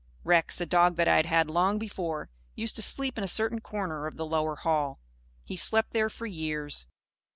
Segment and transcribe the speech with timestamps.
[0.23, 3.61] Rex, a dog that I had had long before, used to sleep in a certain
[3.61, 4.99] corner of the lower hall.
[5.43, 6.87] He slept there for years.